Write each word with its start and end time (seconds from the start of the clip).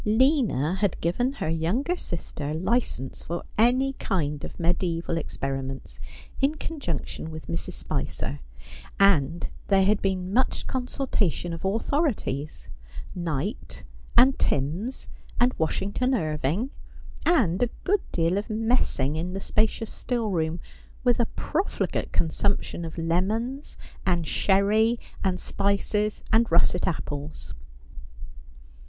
Lina 0.03 0.73
had 0.79 0.99
given 0.99 1.33
her 1.33 1.47
younger 1.47 1.95
sister 1.95 2.55
license 2.55 3.21
for 3.21 3.43
any 3.55 3.93
kind 3.93 4.43
of 4.43 4.59
medieeval 4.59 5.15
experiments, 5.15 5.99
in 6.41 6.55
conjunction 6.55 7.29
with 7.29 7.45
Mrs. 7.45 7.73
Spicer; 7.73 8.39
and 8.99 9.47
there 9.67 9.85
had 9.85 10.01
been 10.01 10.33
much 10.33 10.65
consultation 10.65 11.53
of 11.53 11.63
authorities— 11.63 12.67
Knight, 13.13 13.83
and 14.17 14.39
Timbs, 14.39 15.07
and 15.39 15.53
Washington 15.59 16.15
Irving— 16.15 16.71
and 17.43 17.61
a 17.61 17.69
good 17.83 18.01
deal 18.11 18.39
of 18.39 18.49
messing 18.49 19.15
in 19.17 19.33
the 19.33 19.39
spacious 19.39 19.91
still 19.91 20.31
room, 20.31 20.59
with 21.03 21.19
a 21.19 21.27
profligate 21.27 22.11
consumption 22.11 22.83
of 22.85 22.97
lemons 22.97 23.77
and 24.03 24.25
sherry, 24.25 24.99
and 25.23 25.39
spices 25.39 26.23
and 26.33 26.51
russet 26.51 26.87
apples. 26.87 27.53